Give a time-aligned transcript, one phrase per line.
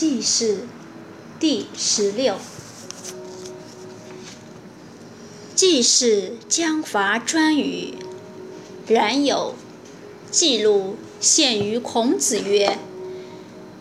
[0.00, 0.54] 记事》
[1.38, 2.36] 第十六。
[5.54, 7.92] 季氏将伐颛臾，
[8.88, 9.54] 冉有
[10.30, 12.78] 记录献于孔子曰：“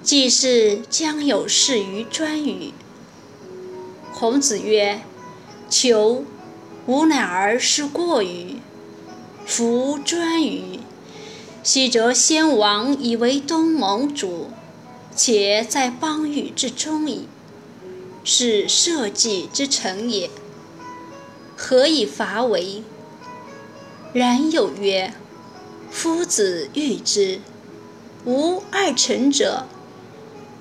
[0.04, 2.74] 季氏将有事于颛臾。”
[4.14, 5.00] 孔子曰
[5.72, 6.26] ：“求，
[6.86, 8.58] 吾乃而是过与？
[9.46, 10.80] 夫颛臾，
[11.64, 14.50] 昔则先王以为东盟主，
[15.16, 17.28] 且在邦域之中矣，
[18.24, 20.30] 是社稷之臣也。”
[21.58, 22.84] 何以伐为？
[24.14, 25.14] 然有曰
[25.92, 27.42] ：“夫子欲之，
[28.26, 29.66] 无二臣者，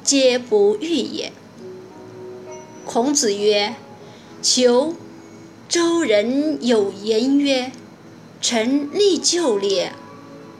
[0.02, 1.32] 皆不欲也。”
[2.84, 3.76] 孔子曰
[4.42, 4.94] ：“求。
[5.68, 7.70] 周人有言曰
[8.40, 9.92] ：‘臣立就列，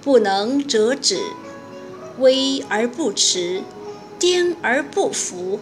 [0.02, 1.16] 不能折止；
[2.18, 3.62] 威而不持，
[4.18, 5.60] 颠而不服，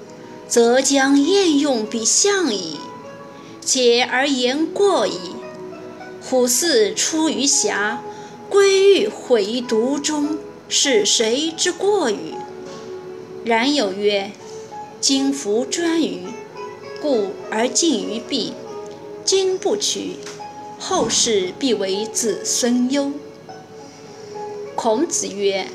[0.48, 2.78] 则将晏用比相矣。’”
[3.60, 5.18] 且而言过矣。
[6.22, 8.00] 虎兕出于峡，
[8.48, 12.34] 归欲毁于毒中，是谁之过与？
[13.44, 14.30] 冉有曰：
[15.00, 16.22] 今弗专于，
[17.02, 18.52] 故而近于弊。
[19.24, 20.16] 今不取，
[20.78, 23.10] 后世必为子孙忧。
[24.77, 25.66] 孔子曰：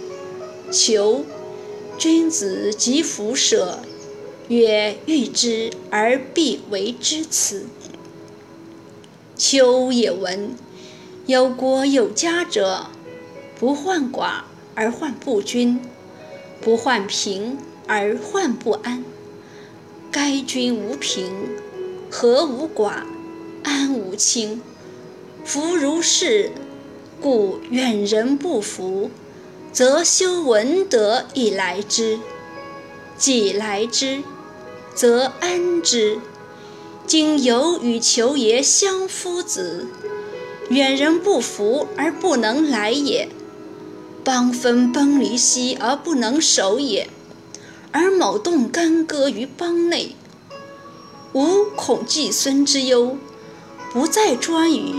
[0.71, 1.25] 求。
[2.01, 3.77] 君子及弗舍。
[4.47, 7.67] 曰：欲之而必为之辞。
[9.37, 10.55] 丘也闻，
[11.27, 12.87] 有国有家者，
[13.59, 14.41] 不患寡
[14.73, 15.79] 而患不均，
[16.59, 19.05] 不患贫而患不安。
[20.09, 21.31] 该君无贫，
[22.09, 23.03] 和无寡，
[23.61, 24.59] 安无倾。
[25.45, 26.49] 夫如是，
[27.21, 29.11] 故远人不服，
[29.71, 32.19] 则修文德以来之。
[33.17, 34.23] 既来之。
[34.93, 36.19] 则安之。
[37.07, 39.87] 今有与求爷相夫子，
[40.69, 43.29] 远人不服而不能来也；
[44.23, 47.09] 邦分崩离析而不能守也。
[47.91, 50.15] 而某动干戈于邦内，
[51.33, 53.17] 吾恐季孙之忧，
[53.91, 54.95] 不在颛臾，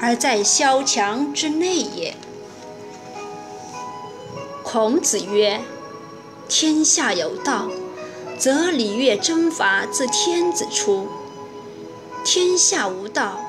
[0.00, 2.16] 而在萧墙之内也。
[4.70, 5.62] 孔子曰
[6.46, 7.70] ：“天下有道。”
[8.38, 11.06] 则礼乐征伐自天子出；
[12.22, 13.40] 天下无道，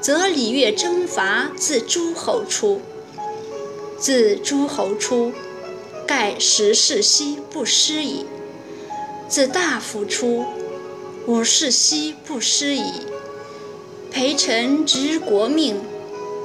[0.00, 2.80] 则礼乐征伐自诸侯出。
[3.98, 5.32] 自诸侯出，
[6.06, 8.24] 盖十世兮不失矣；
[9.28, 10.44] 自大夫出，
[11.26, 13.02] 五世兮不失矣；
[14.12, 15.80] 陪臣执国命，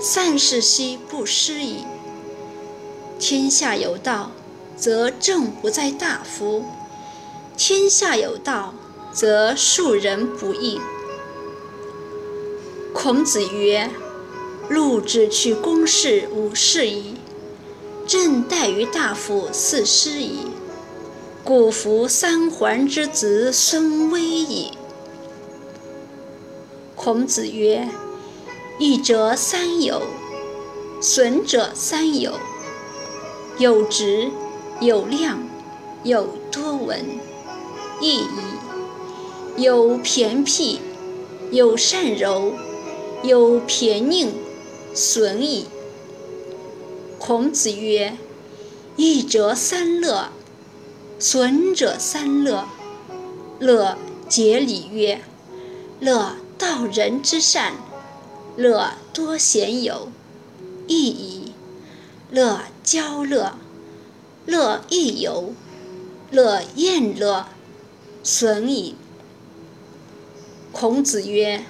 [0.02, 1.84] 三世兮不失矣。
[3.20, 4.32] 天下有道，
[4.76, 6.64] 则政不在大夫。
[7.58, 8.76] 天下有道，
[9.12, 10.80] 则庶人不易。
[12.94, 13.90] 孔子曰
[14.70, 17.16] ：“禄之去公事五事矣，
[18.06, 20.42] 政待于大夫四师矣，
[21.44, 24.72] 故服三桓之子孙威矣。”
[26.96, 27.88] 孔子曰
[28.80, 30.04] ：“益者三有，
[31.02, 32.34] 损者三有。
[33.58, 34.30] 有直，
[34.80, 35.40] 有量，
[36.04, 37.06] 有多闻。”
[38.00, 38.28] 义矣。
[39.58, 40.80] 有偏僻，
[41.50, 42.54] 有善柔，
[43.24, 44.28] 有偏佞，
[44.94, 45.66] 损矣。
[47.18, 48.16] 孔子曰
[48.96, 50.30] ：“益者三乐，
[51.18, 52.68] 损者三乐。
[53.60, 53.98] 乐
[54.30, 55.22] 竭礼乐，
[56.00, 57.74] 乐道人之善，
[58.56, 60.10] 乐多贤友，
[60.86, 61.47] 义矣。
[62.32, 63.58] 乐交乐，
[64.46, 65.54] 乐亦游，
[66.32, 67.48] 乐宴乐。”
[68.24, 68.96] 损矣。
[70.74, 71.64] 孔子曰：“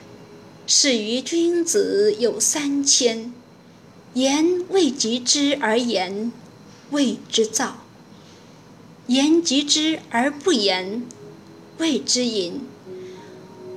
[0.65, 3.31] 是于君子有三千，
[4.15, 6.31] 言未及之而言，
[6.89, 7.83] 谓之躁；
[9.05, 11.05] 言及之而不言，
[11.77, 12.61] 谓之隐；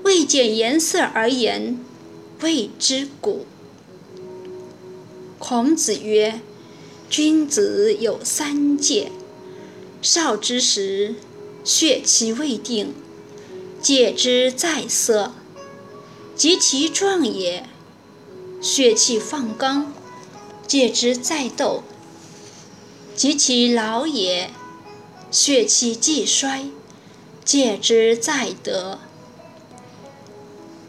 [0.03, 1.79] 未见颜色而言，
[2.41, 3.45] 谓之古。”
[5.39, 6.41] 孔子曰
[7.11, 9.13] ：“君子有三戒，
[10.01, 11.17] 少之时。”
[11.63, 12.95] 血气未定，
[13.83, 15.33] 戒之在色；
[16.35, 17.69] 及其壮也，
[18.63, 19.93] 血气放刚，
[20.67, 21.83] 戒之在斗；
[23.15, 24.51] 及其老也，
[25.31, 26.71] 血气既衰，
[27.45, 28.99] 戒之在德。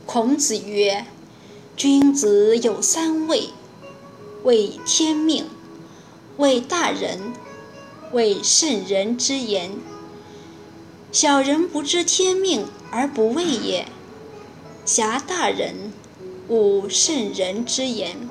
[0.06, 1.06] 孔子曰
[1.76, 3.50] ：“君子有三畏：
[4.44, 5.48] 畏天命，
[6.38, 7.34] 畏大人，
[8.12, 9.72] 畏圣人之言。”
[11.12, 13.86] 小人不知天命而不畏也。
[14.86, 15.92] 侠大人，
[16.48, 18.30] 吾圣人之言。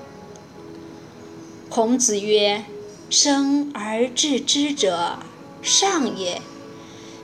[1.68, 2.64] 孔子曰
[3.10, 5.18] ：“生而知之者，
[5.62, 6.40] 上也；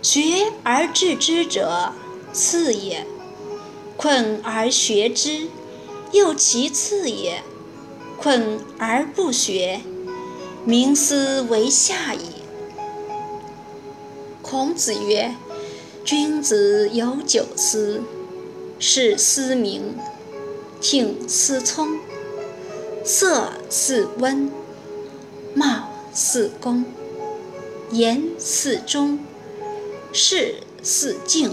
[0.02, 1.93] 学而知之者，
[2.32, 3.06] 次也；
[3.96, 5.49] 困而学之，
[6.12, 7.43] 又其次也。
[8.19, 9.81] 困而不学，
[10.67, 12.43] 名思为下矣。”
[14.43, 15.35] 孔子曰。
[16.05, 18.01] 君子有九思：
[18.79, 19.97] 是思明，
[20.81, 21.99] 听思聪，
[23.05, 24.49] 色思温，
[25.53, 26.85] 貌似恭，
[27.91, 29.19] 言似忠，
[30.13, 31.53] 事似敬，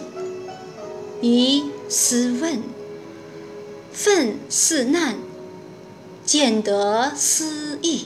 [1.19, 2.61] 疑似问，
[3.91, 5.15] 愤似难，
[6.23, 8.05] 见得思义。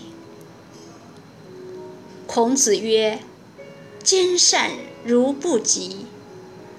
[2.38, 3.20] 孔子曰
[4.06, 4.70] ：“兼善
[5.04, 6.06] 如不及。”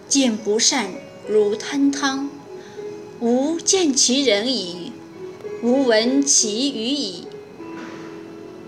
[0.09, 0.93] 见不善
[1.29, 2.31] 如贪汤，
[3.19, 4.93] 吾见其人矣，
[5.65, 7.25] 吾闻其语矣。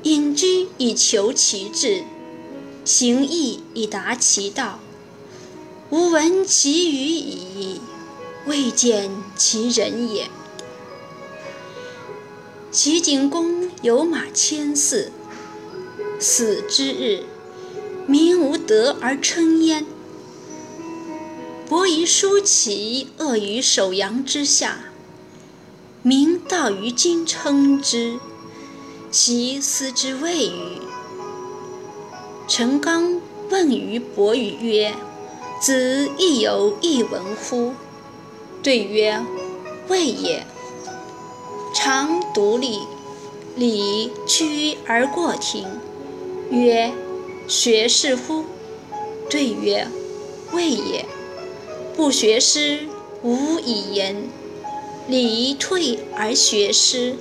[0.03, 2.03] 隐居以求其志，
[2.85, 4.81] 行义以达其道。
[5.91, 7.81] 吾闻其语矣，
[8.47, 10.29] 未见其人也。
[12.73, 15.13] 齐景公有马千驷，
[16.23, 17.23] 死之日，
[18.07, 19.87] 民无德而称焉。
[21.67, 24.81] 伯夷叔齐恶于首阳之下，
[26.03, 28.21] 民道于今称之，
[29.11, 30.83] 其斯之谓与？
[32.47, 33.19] 陈刚
[33.49, 34.95] 问于伯夷曰
[35.59, 37.73] ：“子亦有一文乎？”
[38.63, 39.25] 对曰
[39.89, 40.47] ：“未也。”
[41.73, 42.81] 常独立，
[43.57, 45.65] 礼屈而过庭，
[46.51, 46.93] 曰
[47.47, 48.45] ：“学士乎？”
[49.31, 49.87] 对曰
[50.53, 51.07] ：“未也。”
[51.97, 52.81] 不学诗，
[53.23, 54.29] 无以言。
[55.09, 57.17] 礼退而学诗。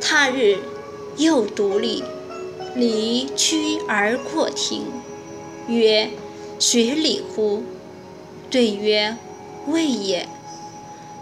[0.00, 0.58] 他日
[1.16, 2.02] 又独立，
[2.74, 4.82] 礼屈而过庭，
[5.68, 6.10] 曰
[6.58, 7.62] ：“学礼乎？”
[8.50, 9.16] 对曰
[9.66, 10.28] ：“未也。”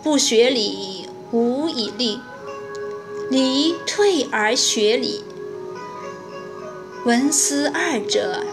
[0.03, 2.19] 不学礼，无以立。
[3.31, 5.23] 礼退而学礼。
[7.05, 8.45] 闻斯二者，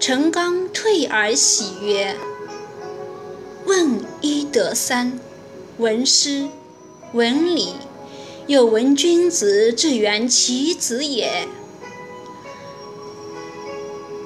[0.00, 2.16] 陈刚退而喜曰。
[3.66, 5.20] 问一得三，
[5.76, 6.48] 闻诗，
[7.12, 7.74] 闻礼，
[8.46, 11.46] 又闻君子之远其子也。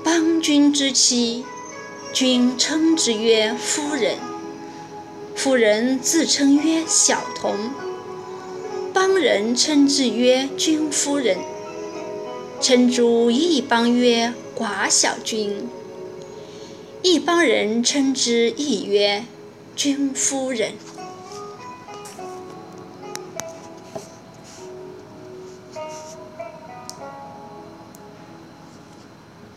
[0.04, 1.44] 邦君之妻，
[2.12, 4.14] 君称之曰夫人；
[5.34, 7.56] 夫人自称曰小童，
[8.92, 11.36] 邦人称之曰君夫人，
[12.60, 15.66] 称诸一邦曰寡小君。
[17.02, 19.24] 一邦人称之亦曰
[19.74, 20.74] 君夫人。